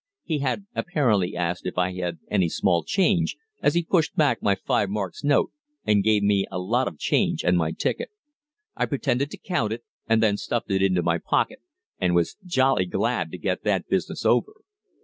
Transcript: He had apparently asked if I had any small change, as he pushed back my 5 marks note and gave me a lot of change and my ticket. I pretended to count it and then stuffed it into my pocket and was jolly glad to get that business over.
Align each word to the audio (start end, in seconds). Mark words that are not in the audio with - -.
He 0.23 0.39
had 0.39 0.65
apparently 0.73 1.35
asked 1.35 1.67
if 1.67 1.77
I 1.77 1.93
had 1.93 2.17
any 2.27 2.49
small 2.49 2.83
change, 2.83 3.37
as 3.61 3.75
he 3.75 3.83
pushed 3.83 4.15
back 4.15 4.41
my 4.41 4.55
5 4.55 4.89
marks 4.89 5.23
note 5.23 5.51
and 5.85 6.03
gave 6.03 6.23
me 6.23 6.47
a 6.49 6.57
lot 6.57 6.87
of 6.87 6.97
change 6.97 7.43
and 7.43 7.55
my 7.55 7.71
ticket. 7.71 8.09
I 8.75 8.87
pretended 8.87 9.29
to 9.29 9.37
count 9.37 9.73
it 9.73 9.83
and 10.07 10.23
then 10.23 10.37
stuffed 10.37 10.71
it 10.71 10.81
into 10.81 11.03
my 11.03 11.19
pocket 11.19 11.59
and 11.99 12.15
was 12.15 12.35
jolly 12.43 12.87
glad 12.87 13.29
to 13.29 13.37
get 13.37 13.63
that 13.63 13.89
business 13.89 14.25
over. 14.25 14.53